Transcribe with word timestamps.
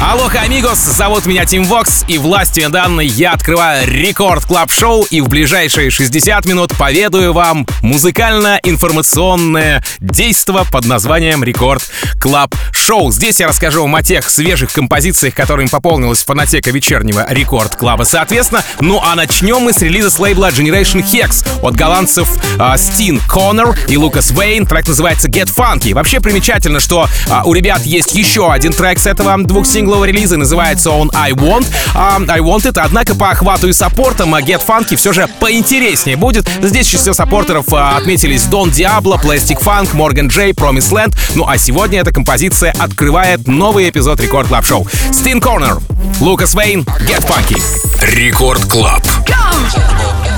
Алоха, 0.00 0.40
amigos, 0.40 0.78
зовут 0.78 1.24
меня 1.24 1.46
Тим 1.46 1.64
Вокс, 1.64 2.04
и 2.08 2.18
властью 2.18 2.68
данной 2.68 3.06
я 3.06 3.32
открываю 3.32 3.90
Record 3.90 4.44
Club 4.44 4.70
Show 4.70 5.04
и 5.04 5.22
в 5.22 5.28
ближайшие 5.28 5.90
60 5.90 6.44
минут 6.44 6.76
поведаю 6.76 7.32
вам 7.32 7.66
музыкально-информационное 7.80 9.82
действо 10.00 10.66
под 10.70 10.84
названием 10.84 11.42
Record 11.42 11.82
Club 12.20 12.54
Show. 12.72 13.12
Здесь 13.12 13.40
я 13.40 13.48
расскажу 13.48 13.82
вам 13.82 13.96
о 13.96 14.02
тех 14.02 14.28
свежих 14.28 14.72
композициях, 14.72 15.34
которыми 15.34 15.68
пополнилась 15.68 16.22
фонотека 16.22 16.70
вечернего 16.70 17.24
Record 17.28 17.76
Club 17.76 17.95
а, 17.95 18.04
соответственно. 18.04 18.62
Ну 18.80 19.00
а 19.02 19.14
начнем 19.14 19.60
мы 19.60 19.72
с 19.72 19.80
релиза 19.80 20.10
с 20.10 20.18
лейбла 20.18 20.50
Generation 20.50 21.02
Hex 21.02 21.46
от 21.62 21.76
голландцев 21.76 22.28
э, 22.58 22.76
Стин 22.76 23.20
Коннор 23.28 23.74
и 23.88 23.96
Лукас 23.96 24.32
Вейн. 24.32 24.66
Трек 24.66 24.86
называется 24.86 25.28
Get 25.28 25.54
Funky. 25.54 25.94
Вообще 25.94 26.20
примечательно, 26.20 26.80
что 26.80 27.08
э, 27.26 27.40
у 27.44 27.54
ребят 27.54 27.86
есть 27.86 28.14
еще 28.14 28.52
один 28.52 28.72
трек 28.72 28.98
с 28.98 29.06
этого 29.06 29.34
двух 29.44 29.66
синглов 29.66 29.83
синглового 29.84 30.06
релиза, 30.06 30.38
называется 30.38 30.90
он 30.90 31.10
I 31.14 31.32
Want. 31.32 31.66
Э, 31.94 32.30
I 32.30 32.40
Want 32.40 32.62
It, 32.62 32.80
однако 32.82 33.14
по 33.14 33.30
охвату 33.30 33.68
и 33.68 33.72
саппортам 33.74 34.34
Get 34.36 34.62
Funky 34.66 34.96
все 34.96 35.12
же 35.12 35.28
поинтереснее 35.40 36.16
будет. 36.16 36.48
Здесь 36.62 36.82
в 36.82 36.86
числе 36.86 37.12
саппортеров 37.12 37.68
э, 37.68 37.96
отметились 37.98 38.44
Don 38.44 38.70
Diablo, 38.70 39.20
Plastic 39.20 39.62
Funk, 39.62 39.94
Morgan 39.94 40.30
J, 40.30 40.52
Promise 40.52 40.90
Land. 40.90 41.18
Ну 41.34 41.46
а 41.46 41.58
сегодня 41.58 42.00
эта 42.00 42.12
композиция 42.12 42.74
открывает 42.78 43.46
новый 43.46 43.90
эпизод 43.90 44.18
Record 44.20 44.48
Club 44.48 44.64
Show. 44.64 44.86
Стин 45.12 45.38
Корнер, 45.38 45.78
Лукас 46.20 46.54
Вейн, 46.54 46.80
Get 47.00 47.26
Funky. 47.28 47.62
Рекорд 48.00 48.64
Клаб. 48.64 49.04
Pump 49.26 50.33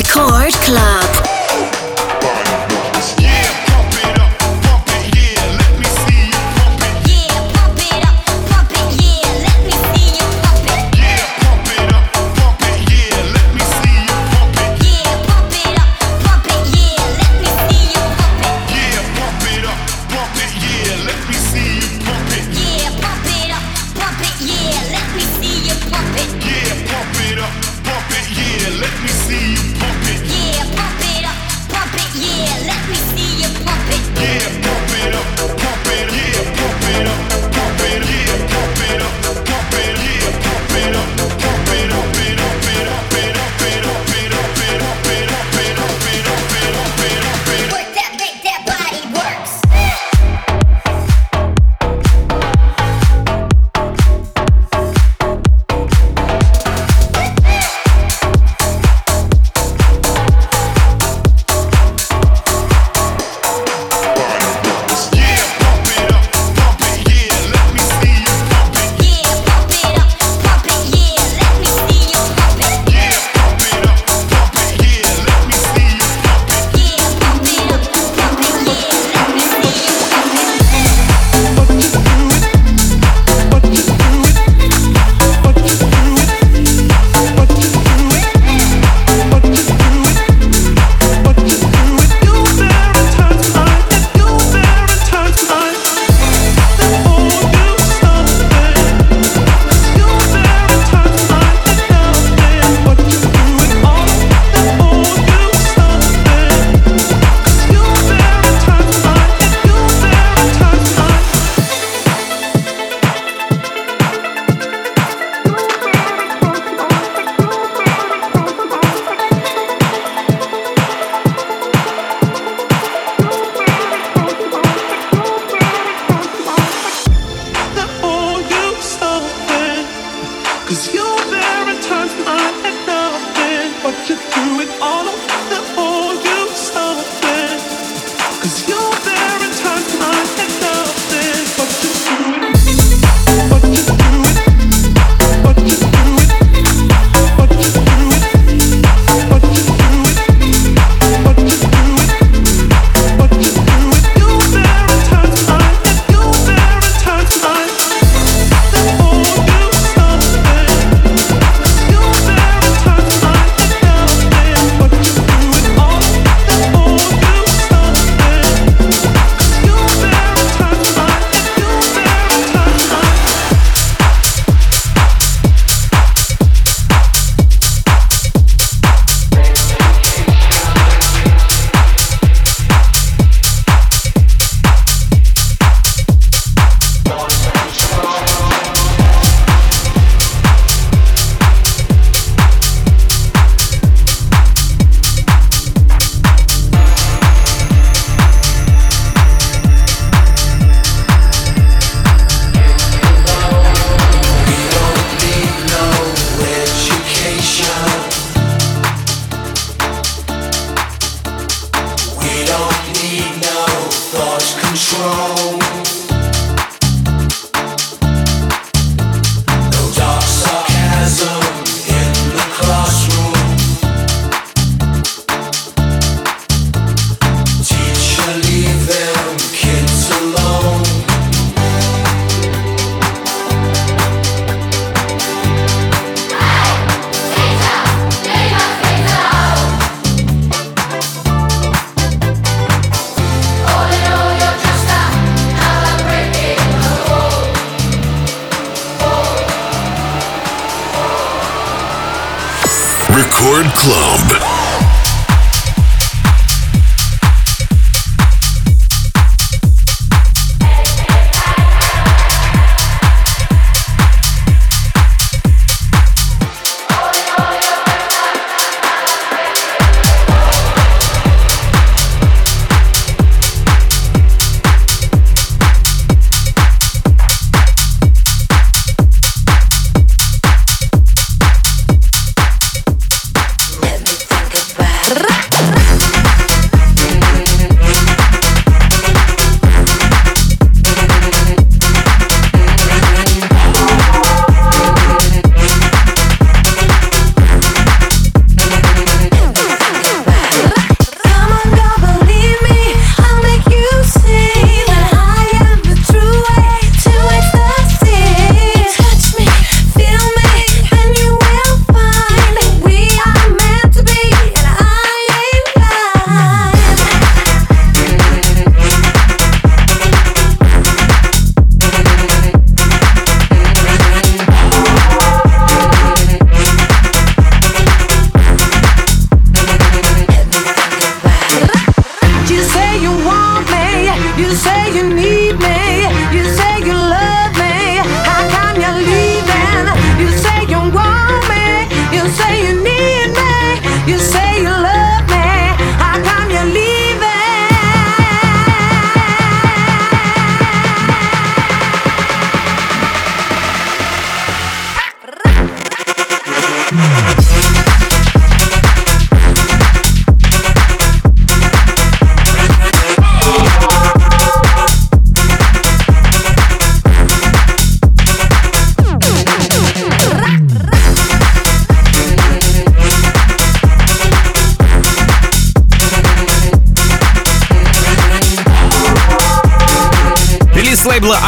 Record 0.00 0.54
Club. 0.64 1.19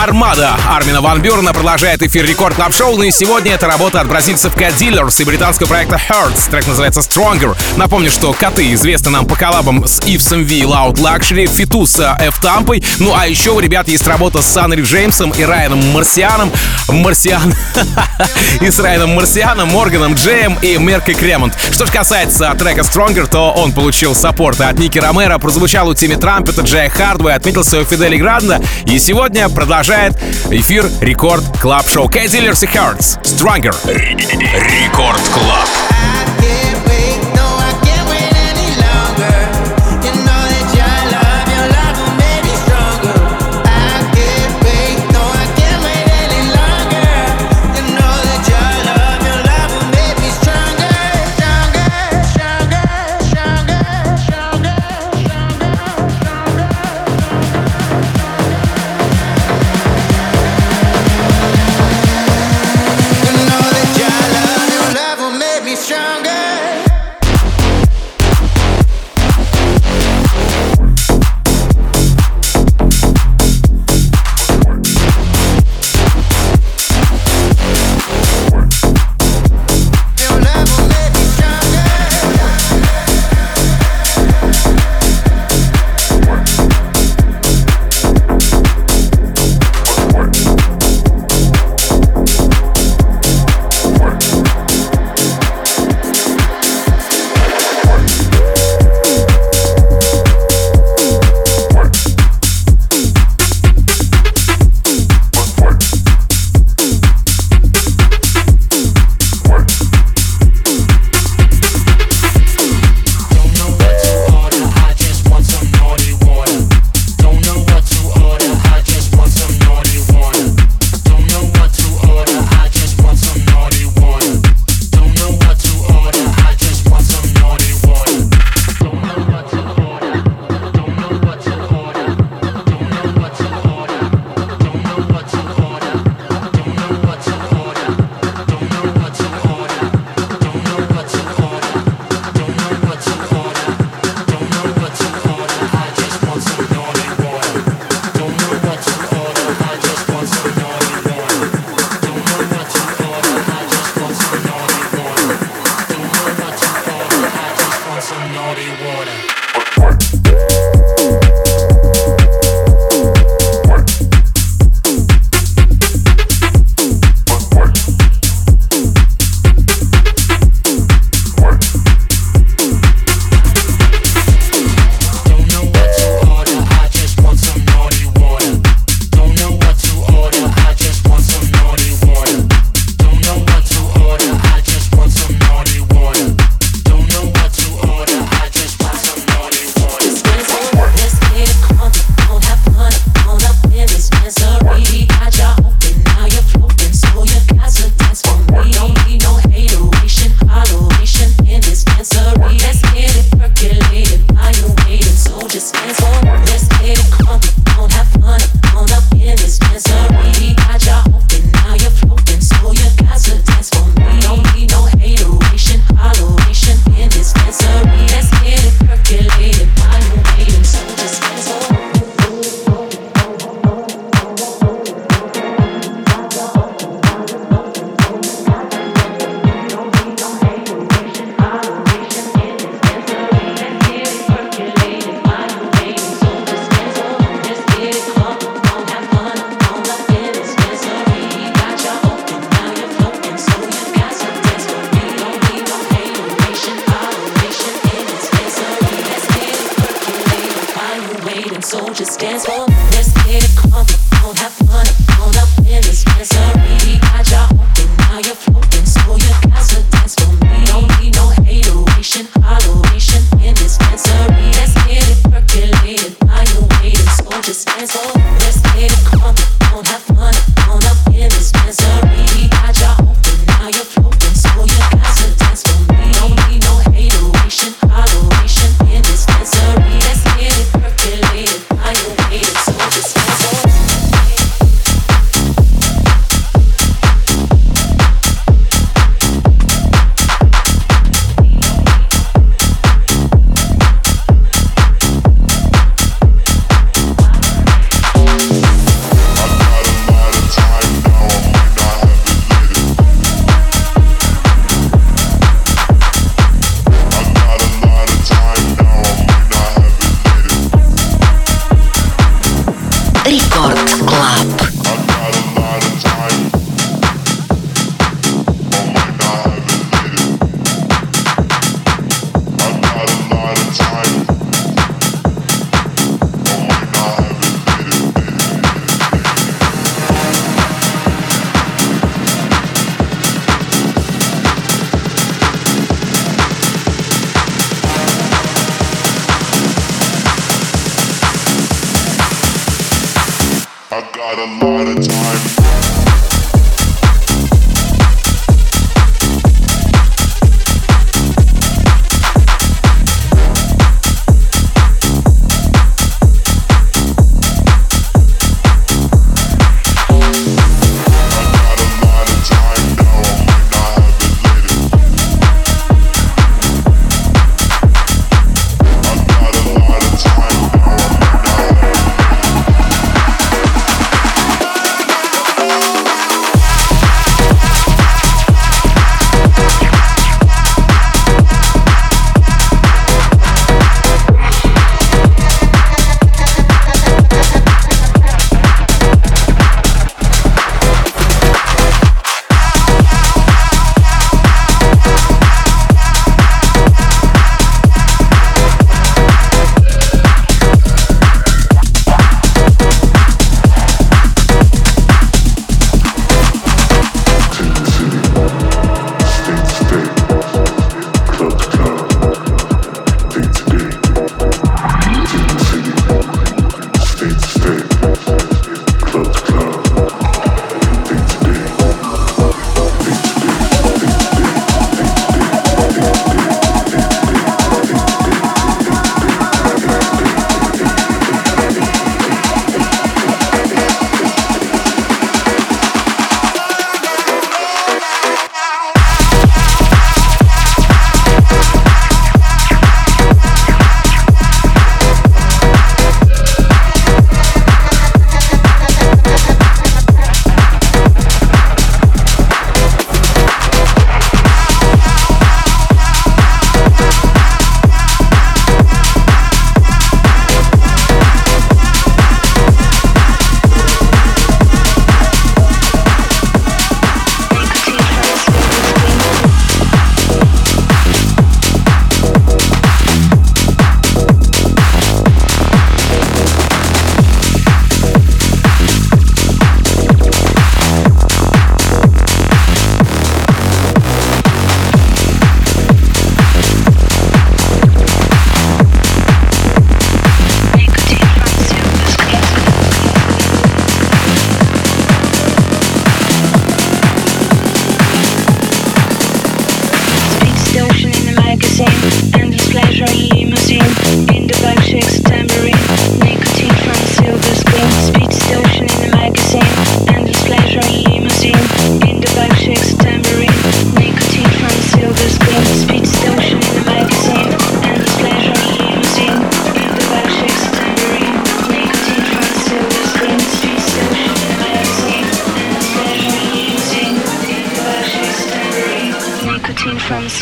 Лейбла 0.02 0.21
Armada 0.22 0.56
Армина 0.68 1.00
Ван 1.00 1.20
Бюрна 1.20 1.52
продолжает 1.52 2.00
эфир 2.00 2.24
Рекорд 2.24 2.54
Клаб 2.54 2.72
Шоу, 2.72 2.96
ну 2.96 3.02
и 3.02 3.10
сегодня 3.10 3.54
это 3.54 3.66
работа 3.66 4.00
от 4.00 4.06
бразильцев 4.06 4.54
Cat 4.56 4.78
Dealers 4.78 5.20
и 5.20 5.24
британского 5.24 5.66
проекта 5.66 5.96
Hertz. 5.96 6.48
Трек 6.48 6.64
называется 6.68 7.00
Stronger. 7.00 7.56
Напомню, 7.76 8.08
что 8.08 8.32
коты 8.32 8.72
известны 8.74 9.10
нам 9.10 9.26
по 9.26 9.34
коллабам 9.34 9.84
с 9.84 10.00
Ивсом 10.06 10.44
V, 10.44 10.60
Loud 10.60 10.94
Luxury, 10.98 11.46
Фитуса 11.46 12.16
F 12.20 12.40
Тампой. 12.40 12.84
Ну 13.00 13.12
а 13.16 13.26
еще 13.26 13.50
у 13.50 13.58
ребят 13.58 13.88
есть 13.88 14.06
работа 14.06 14.42
с 14.42 14.46
Санри 14.46 14.82
Джеймсом 14.82 15.32
и 15.32 15.42
Райаном 15.42 15.84
Марсианом. 15.92 16.52
Марсиан. 16.88 17.52
и 18.60 18.70
с 18.70 18.78
Райаном 18.78 19.14
Марсианом, 19.14 19.70
Морганом 19.70 20.14
Джеем 20.14 20.56
и 20.62 20.76
Меркой 20.78 21.14
Кремонт. 21.14 21.54
Что 21.72 21.86
же 21.86 21.92
касается 21.92 22.54
трека 22.56 22.82
Stronger, 22.82 23.26
то 23.26 23.50
он 23.50 23.72
получил 23.72 24.14
саппорт 24.14 24.60
от 24.60 24.78
Ники 24.78 24.98
Ромеро, 24.98 25.38
прозвучал 25.38 25.88
у 25.88 25.94
Тимми 25.94 26.14
Трампета, 26.14 26.62
Джея 26.62 26.90
Хардвей, 26.90 27.34
отметился 27.34 27.80
у 27.80 27.84
Фидели 27.84 28.18
Гранда. 28.18 28.60
И 28.86 29.00
сегодня 29.00 29.48
продолжает 29.48 30.11
эфир 30.50 30.90
Record 31.00 31.44
Club 31.60 31.88
Show. 31.88 32.08
Cat 32.08 32.28
Dealers 32.28 32.62
и 32.62 32.66
Hearts. 32.66 33.22
Stronger. 33.22 33.74
Record 33.86 35.20
Club. 35.28 36.31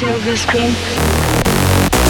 silver 0.00 0.34
screen. 0.34 2.09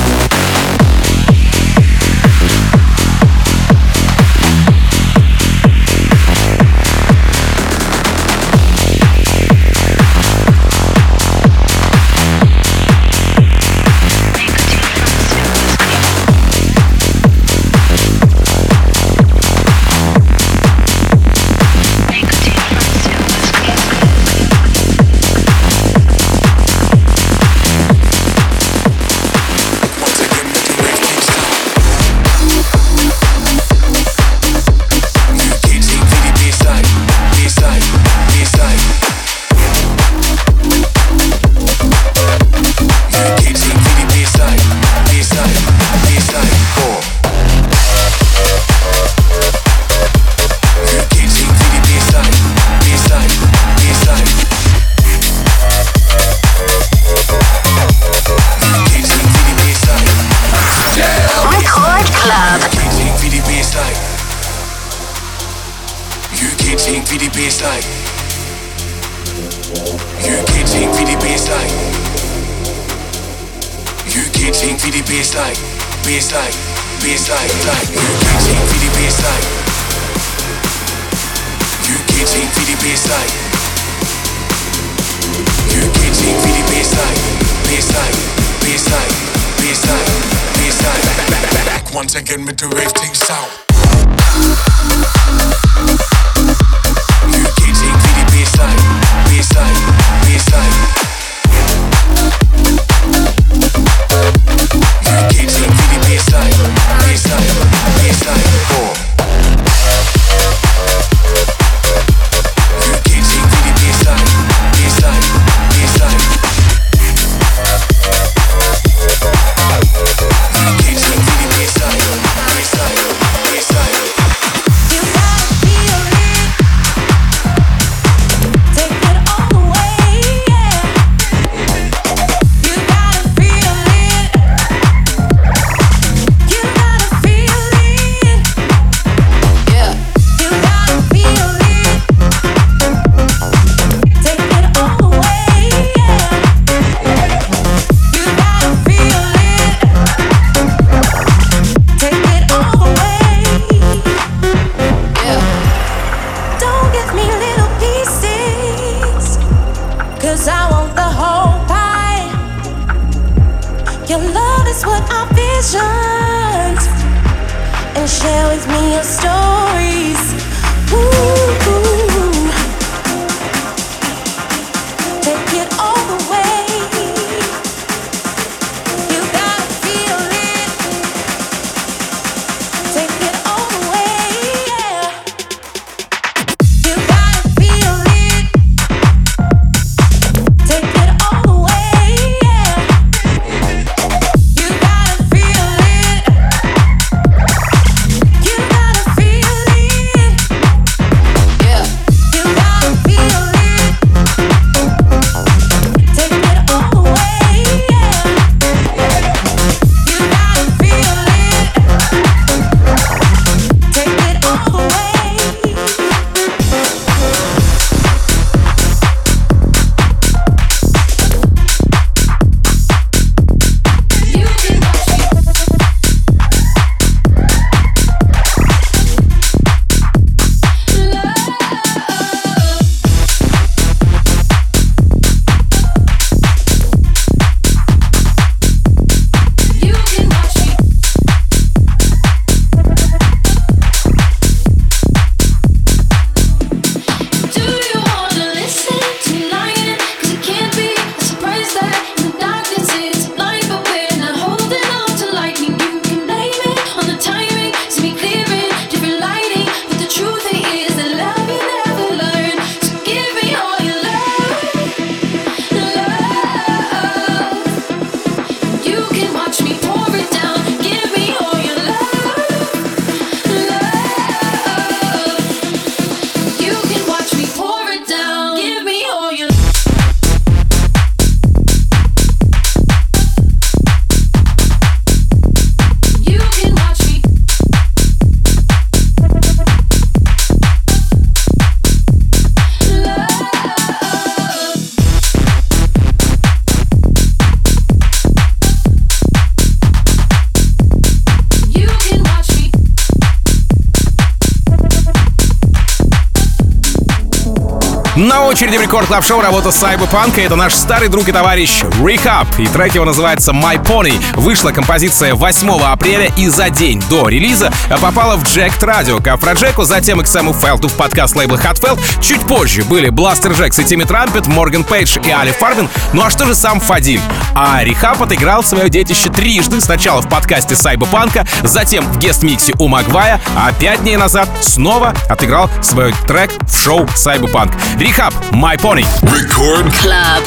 Очереди 308.61 308.77
в 308.77 308.83
рекорд 308.83 309.07
клаб 309.07 309.25
шоу 309.25 309.40
работа 309.40 309.70
Cyberpunk. 309.70 310.38
Это 310.38 310.55
наш 310.55 310.75
старый 310.75 311.09
друг 311.09 311.27
и 311.29 311.33
товарищ 311.33 311.83
Rehab. 312.03 312.46
И 312.59 312.66
трек 312.66 312.94
его 312.94 313.07
называется 313.07 313.53
My 313.53 313.83
Pony. 313.83 314.12
Вышла 314.35 314.70
композиция 314.70 315.35
8 315.35 315.81
апреля 315.83 316.31
и 316.37 316.46
за 316.49 316.68
день 316.68 317.03
до 317.09 317.29
релиза 317.29 317.73
попала 318.03 318.37
в 318.37 318.42
Jacked 318.42 318.81
Radio. 318.81 319.23
К 319.23 319.29
Афроджеку, 319.29 319.85
затем 319.85 320.20
к 320.20 320.27
Сэму 320.27 320.53
Фелту 320.53 320.88
в 320.88 320.92
подкаст 320.92 321.37
лейбла 321.37 321.57
Hotfelt. 321.57 321.99
Чуть 322.20 322.42
позже 322.42 322.83
были 322.85 323.09
Бластер 323.09 323.53
Джекс 323.53 323.79
и 323.79 323.85
Тимми 323.85 324.05
Трампет, 324.05 324.46
Морган 324.46 324.85
Пейдж 324.85 325.16
и 325.25 325.31
Али 325.31 325.53
Фарбин. 325.53 325.88
Ну 326.12 326.23
а 326.23 326.29
что 326.29 326.44
же 326.44 326.55
сам 326.55 326.81
Фадиль? 326.81 327.23
А 327.62 327.85
Рехаб 327.85 328.23
отыграл 328.23 328.64
свое 328.64 328.88
детище 328.88 329.29
трижды. 329.29 329.83
Сначала 329.83 330.23
в 330.23 330.29
подкасте 330.31 330.75
Сайбопанка, 330.75 331.46
затем 331.62 332.11
в 332.11 332.18
гест-миксе 332.18 332.73
у 332.79 332.88
Магвая, 332.88 333.38
а 333.55 333.70
пять 333.75 334.01
дней 334.01 334.16
назад 334.16 334.49
снова 334.62 335.12
отыграл 335.29 335.68
свой 335.83 336.14
трек 336.27 336.51
в 336.66 336.83
шоу 336.83 337.07
Сайбопанк. 337.14 337.75
Рехаб, 337.99 338.33
My 338.53 338.81
Pony. 338.81 339.05
Record 339.25 339.92
Club. 340.01 340.42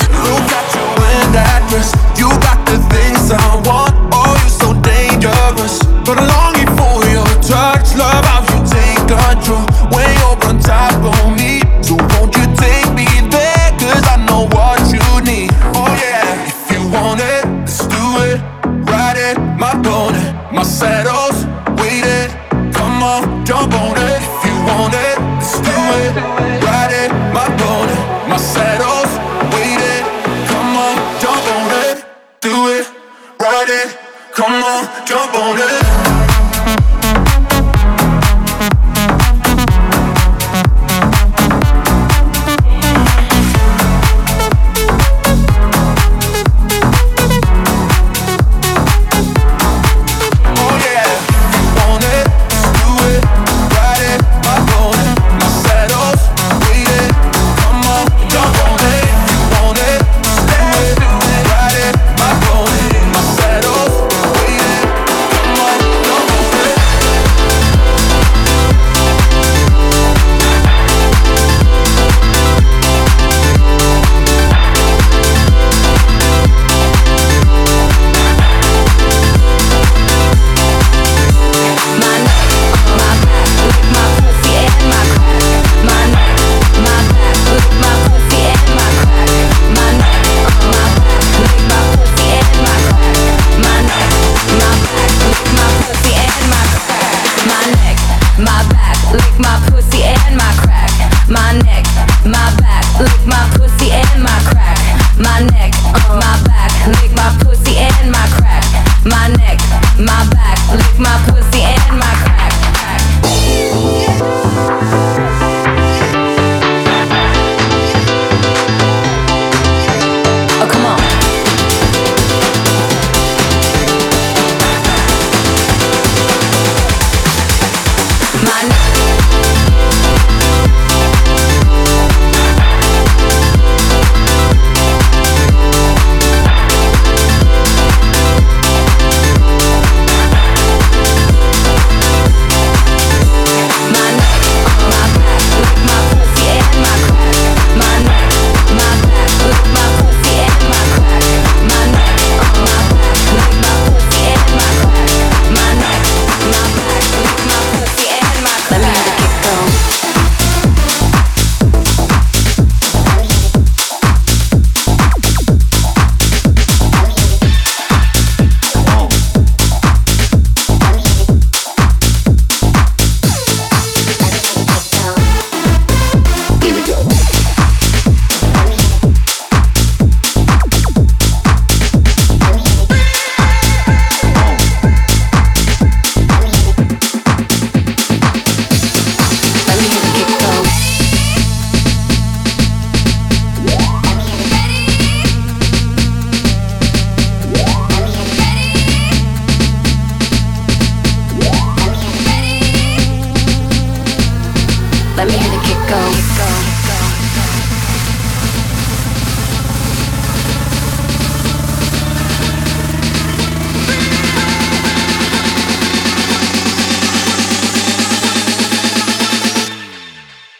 You 2.17 2.29
got 2.29 2.65
the 2.65 2.79
things 2.89 3.31
I 3.31 3.61
want. 3.63 3.93
Oh, 4.11 4.35
you're 4.39 4.49
so 4.49 4.73
dangerous. 4.81 5.79
But 6.05 6.17
I'm 6.17 6.27
longing 6.27 6.75
for 6.75 7.05
your 7.11 7.27
touch. 7.41 7.95
Love 7.95 8.25
how 8.25 8.41
you 8.41 8.65
take 8.65 8.97
control. 9.07 9.82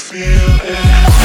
feel 0.00 0.60
it. 0.62 1.19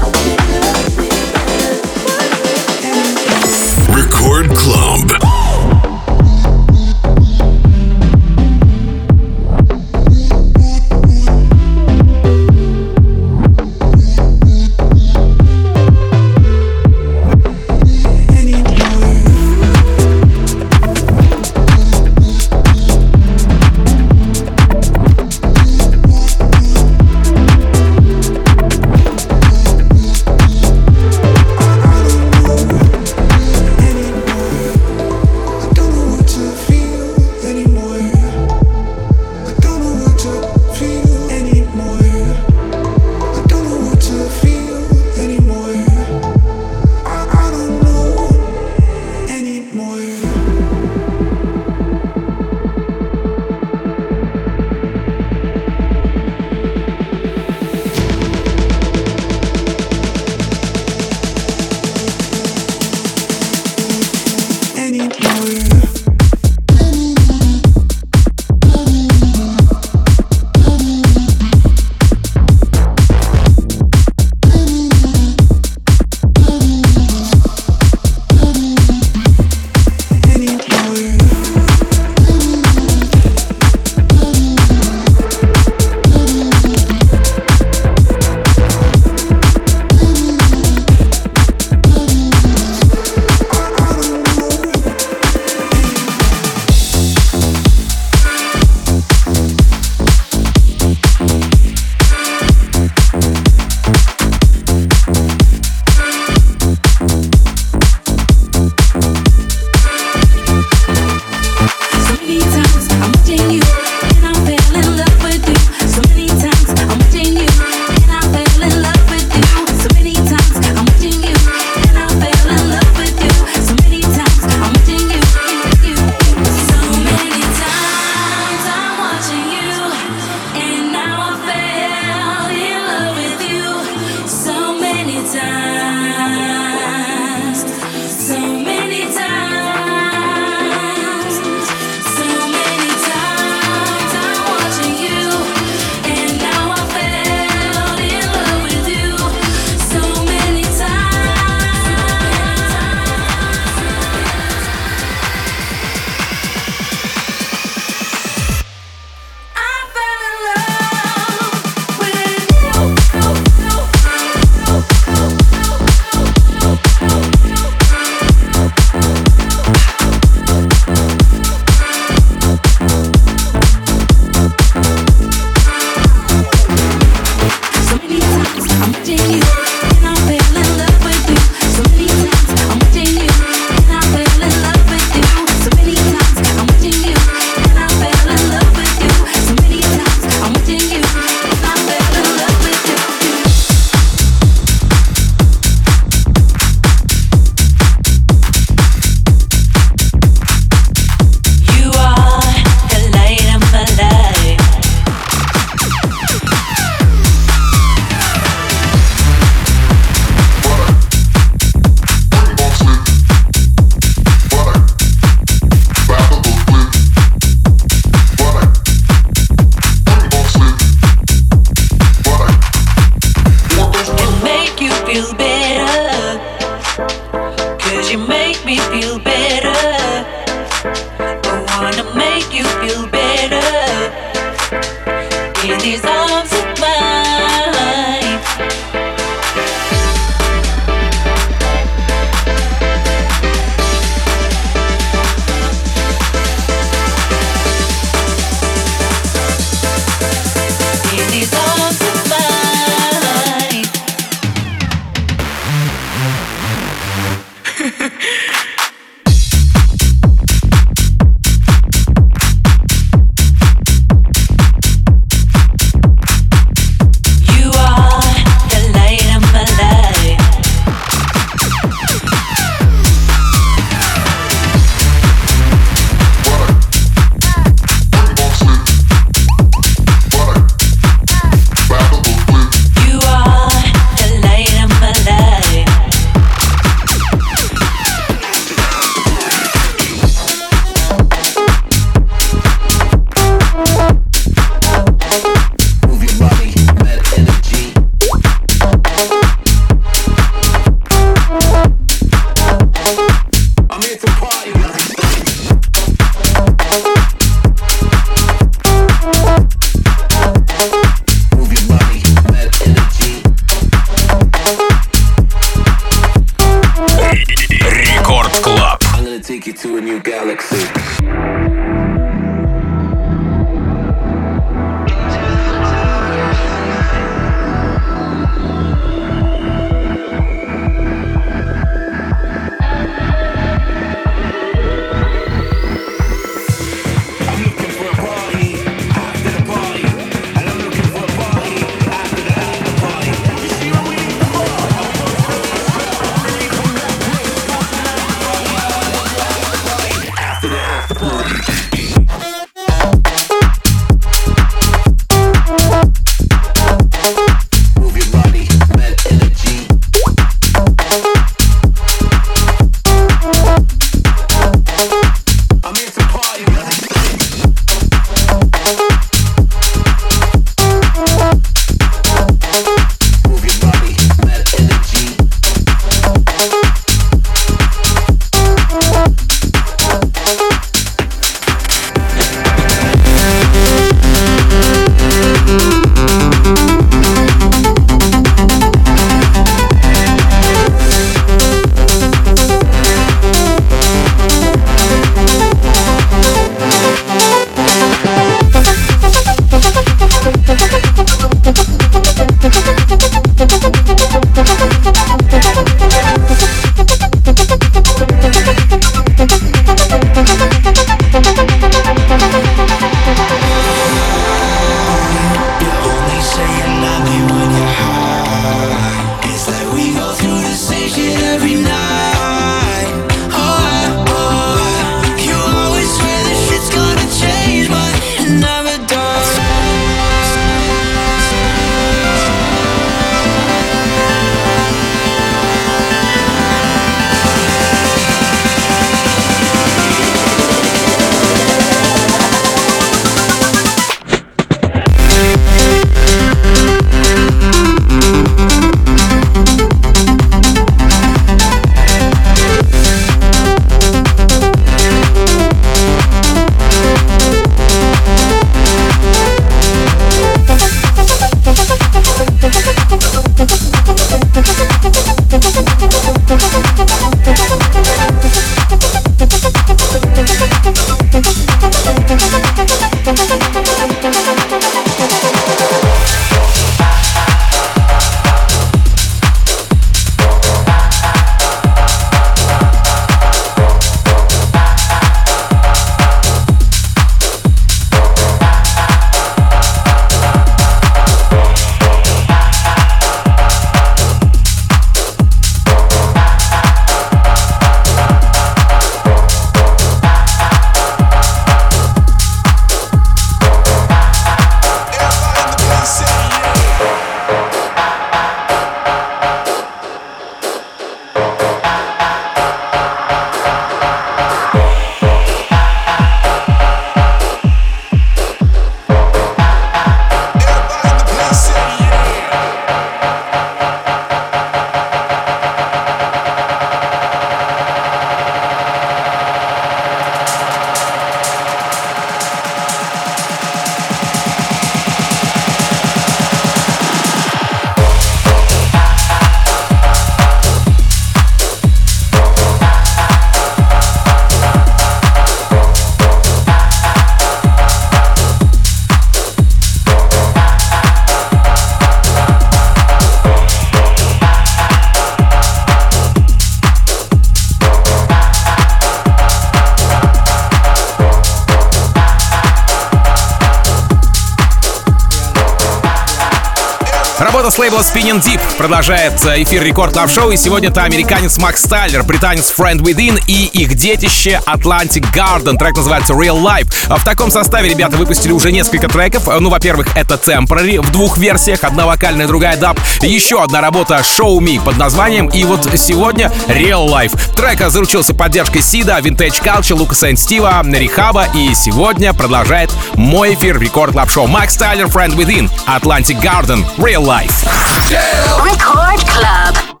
Spinnin' 568.22 568.40
Deep 568.40 568.60
продолжает 568.78 569.34
эфир 569.44 569.82
Record 569.82 570.12
Club 570.12 570.30
Show. 570.30 570.52
И 570.52 570.56
сегодня 570.56 570.90
это 570.90 571.02
американец 571.02 571.58
Макс 571.58 571.82
Тайлер, 571.82 572.22
британец 572.22 572.72
Friend 572.76 572.98
Within 572.98 573.42
и 573.48 573.64
их 573.64 573.94
детище 573.96 574.60
Atlantic 574.66 575.26
Garden. 575.34 575.76
Трек 575.76 575.96
называется 575.96 576.32
Real 576.32 576.62
Life. 576.62 576.86
А 577.08 577.16
В 577.16 577.24
таком 577.24 577.50
составе 577.50 577.88
ребята 577.88 578.16
выпустили 578.16 578.52
уже 578.52 578.70
несколько 578.70 579.08
треков. 579.08 579.48
Ну, 579.58 579.70
во-первых, 579.70 580.06
это 580.16 580.34
Temporary 580.34 581.00
в 581.00 581.10
двух 581.10 581.36
версиях. 581.36 581.82
Одна 581.82 582.06
вокальная, 582.06 582.46
другая 582.46 582.76
dub. 582.76 583.00
Еще 583.22 583.60
одна 583.60 583.80
работа 583.80 584.18
Show 584.18 584.58
Me 584.58 584.80
под 584.80 584.98
названием. 584.98 585.48
И 585.48 585.64
вот 585.64 585.88
сегодня 585.96 586.52
Real 586.68 587.08
Life. 587.08 587.56
Трек 587.56 587.90
заручился 587.90 588.34
поддержкой 588.34 588.82
Сида, 588.82 589.18
Vintage 589.18 589.60
Culture, 589.64 589.94
Лукаса 589.94 590.28
и 590.28 590.36
Стива, 590.36 590.80
Рихаба. 590.84 591.46
И 591.56 591.74
сегодня 591.74 592.32
продолжает 592.32 592.92
мой 593.14 593.54
эфир 593.54 593.80
Record 593.80 594.12
Club 594.12 594.30
Show. 594.30 594.46
Макс 594.46 594.76
Тайлер, 594.76 595.06
Friend 595.06 595.34
Within, 595.34 595.68
Atlantic 595.88 596.40
Garden, 596.40 596.84
Real 596.98 597.24
Life. 597.24 597.66
Record 598.12 599.20
Club. 599.34 600.00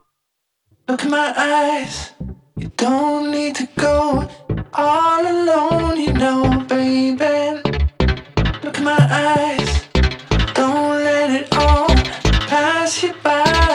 Look 0.88 1.04
in 1.04 1.10
my 1.10 1.32
eyes. 1.36 2.10
You 2.56 2.70
don't 2.76 3.30
need 3.30 3.54
to 3.56 3.68
go 3.76 4.28
all 4.74 5.26
alone, 5.26 5.98
you 5.98 6.12
know, 6.12 6.64
baby. 6.68 7.60
Look 8.62 8.78
in 8.78 8.84
my 8.84 9.02
eyes. 9.10 9.88
Don't 10.54 11.04
let 11.04 11.30
it 11.30 11.48
all 11.56 11.88
pass 12.48 13.02
you 13.02 13.14
by. 13.22 13.71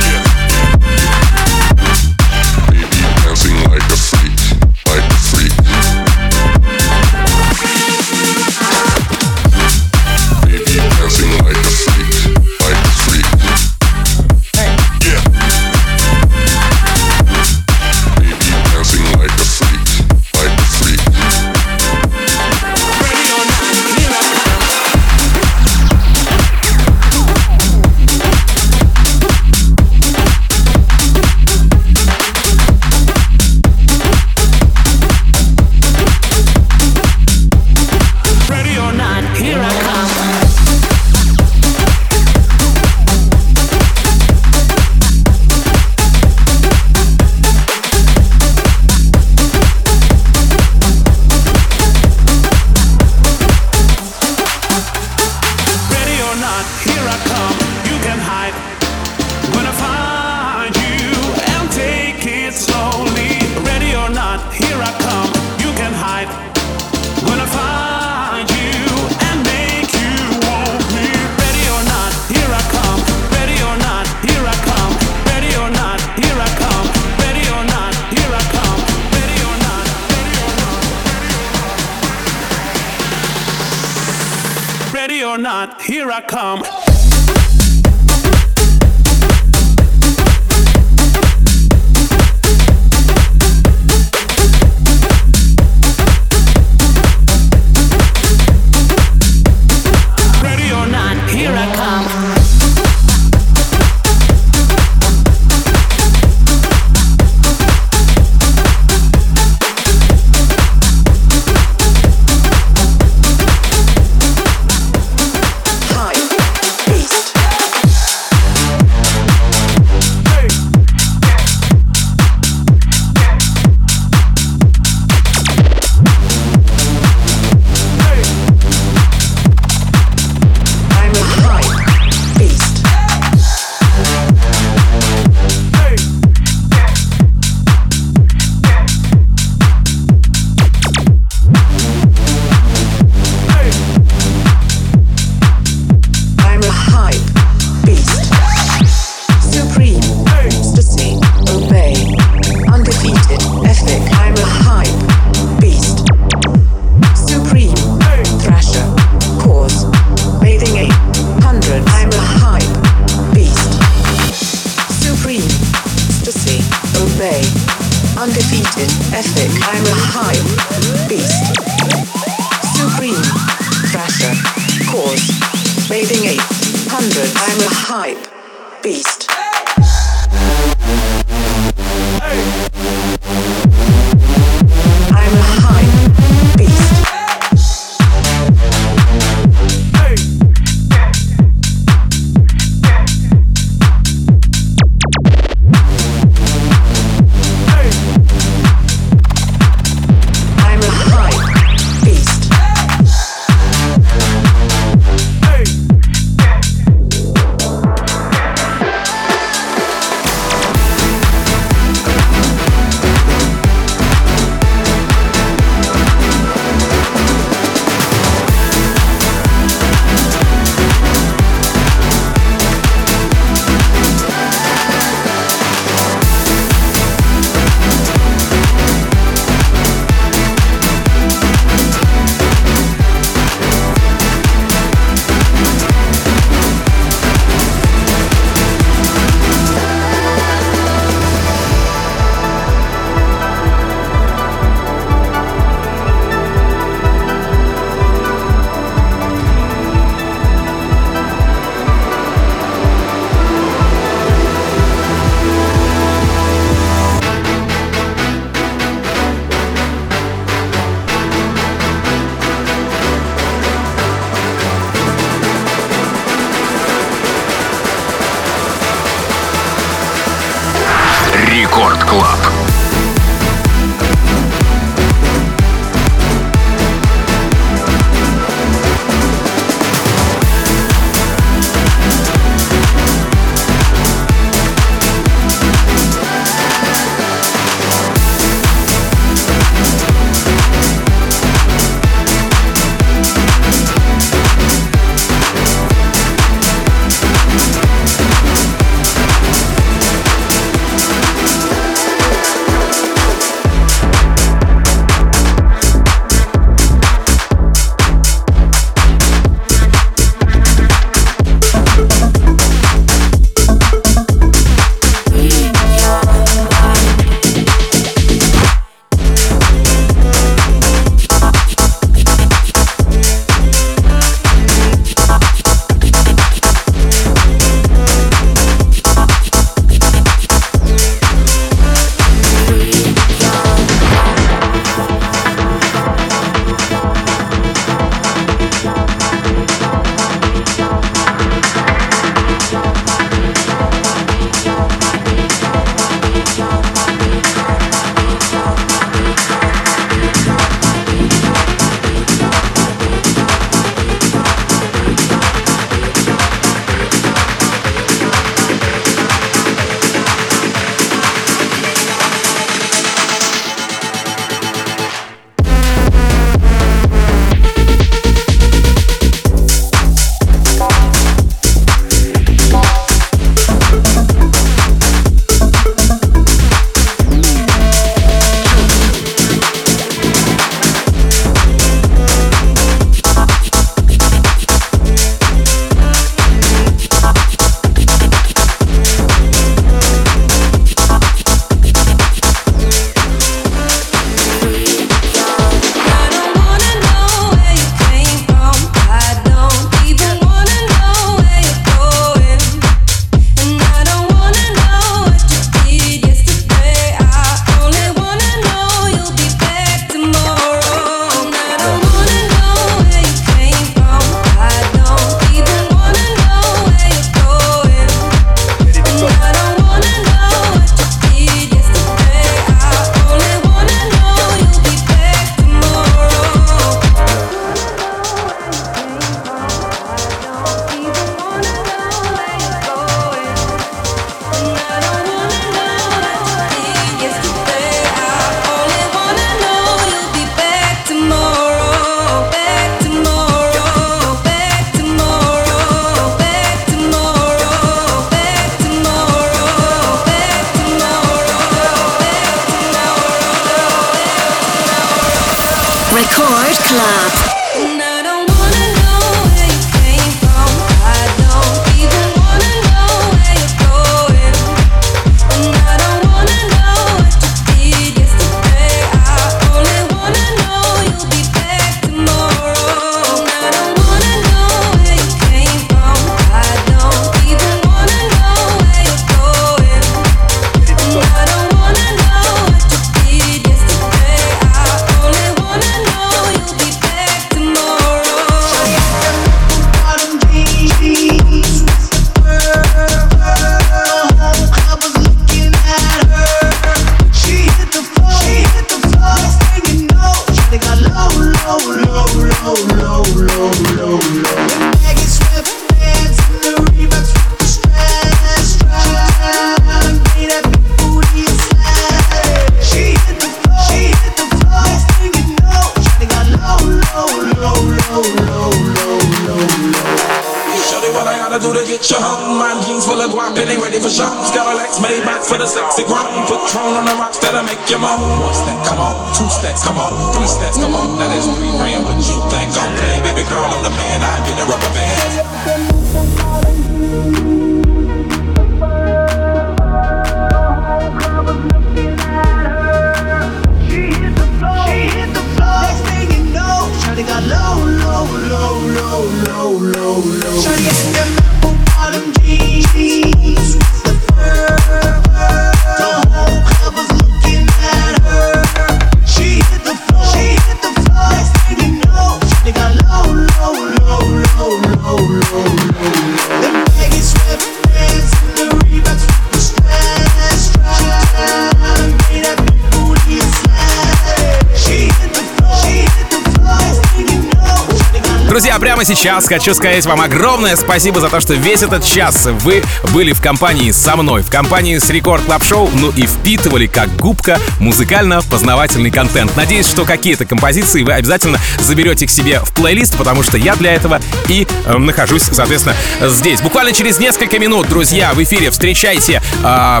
Сейчас 579.24 579.48
хочу 579.48 579.72
сказать 579.72 580.04
вам 580.04 580.20
огромное 580.20 580.76
спасибо 580.76 581.18
за 581.18 581.30
то, 581.30 581.40
что 581.40 581.54
весь 581.54 581.80
этот 581.82 582.04
час 582.04 582.44
вы 582.44 582.82
были 583.14 583.32
в 583.32 583.40
компании 583.40 583.90
со 583.90 584.16
мной, 584.16 584.42
в 584.42 584.50
компании 584.50 584.98
с 584.98 585.08
Record 585.08 585.42
Club 585.44 585.64
Show, 585.64 585.88
ну 585.94 586.10
и 586.10 586.26
впитывали 586.26 586.86
как 586.86 587.08
губка 587.16 587.58
музыкально-познавательный 587.80 589.10
контент. 589.10 589.56
Надеюсь, 589.56 589.88
что 589.88 590.04
какие-то 590.04 590.44
композиции 590.44 591.02
вы 591.02 591.12
обязательно 591.12 591.58
заберете 591.78 592.26
к 592.26 592.30
себе 592.30 592.60
в 592.60 592.74
плейлист, 592.74 593.16
потому 593.16 593.42
что 593.42 593.56
я 593.56 593.76
для 593.76 593.94
этого 593.94 594.20
и 594.48 594.66
э, 594.84 594.98
нахожусь, 594.98 595.44
соответственно, 595.50 595.96
здесь. 596.20 596.60
Буквально 596.60 596.92
через 596.92 597.18
несколько 597.18 597.58
минут, 597.58 597.88
друзья, 597.88 598.34
в 598.34 598.42
эфире 598.42 598.70
встречайте 598.70 599.40
э, 599.62 600.00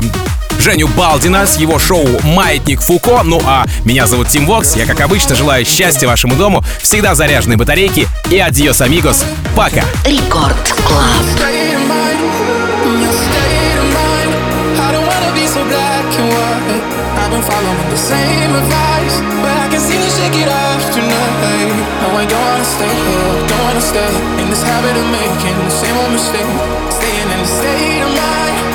Женю 0.60 0.88
Балдина 0.88 1.46
с 1.46 1.56
его 1.56 1.78
шоу 1.78 2.06
«Маятник 2.22 2.80
Фуко». 2.80 3.22
Ну 3.22 3.40
а 3.44 3.64
меня 3.84 4.06
зовут 4.06 4.28
Тим 4.28 4.46
Вокс. 4.46 4.76
Я, 4.76 4.86
как 4.86 5.00
обычно, 5.00 5.34
желаю 5.34 5.64
счастья 5.64 6.06
вашему 6.06 6.36
дому, 6.36 6.64
всегда 6.80 7.14
заряженной 7.14 7.56
батарейки 7.56 8.08
и 8.30 8.38
adiós, 8.38 8.80
amigos. 8.80 9.24
Пока! 9.56 9.84
Рекорд 10.04 10.74
Клаб. 10.86 11.24
following 17.44 17.90
the 17.90 17.96
same 17.96 18.52
advice, 18.56 19.16
but 19.42 19.54
I 19.64 19.68
can 19.68 19.80
see 19.80 20.00
you 20.00 20.10
shake 20.16 20.38
it 20.40 20.48
off 20.48 20.80
tonight. 20.96 21.68
No, 22.00 22.08
I 22.16 22.24
don't 22.24 22.40
wanna 22.40 22.64
stay 22.64 22.88
here, 22.88 23.32
don't 23.48 23.64
wanna 23.68 23.84
stay 23.84 24.12
in 24.40 24.46
this 24.48 24.62
habit 24.62 24.96
of 24.96 25.06
making 25.12 25.56
the 25.68 25.74
same 25.82 25.96
old 26.00 26.12
mistake. 26.12 26.48
Staying 26.88 27.28
in 27.34 27.40
the 27.44 27.50
state 27.58 28.00
of 28.00 28.12
mind, 28.16 28.73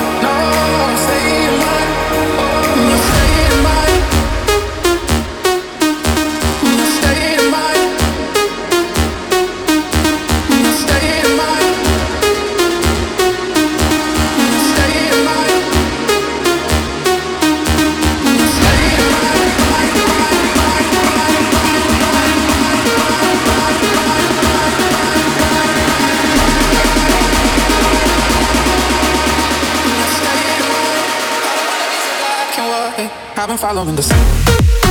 following 33.59 33.93
the 33.93 34.01
sun. 34.01 34.88